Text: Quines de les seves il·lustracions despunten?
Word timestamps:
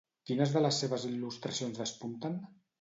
Quines 0.29 0.53
de 0.55 0.63
les 0.65 0.79
seves 0.85 1.05
il·lustracions 1.11 1.85
despunten? 1.85 2.45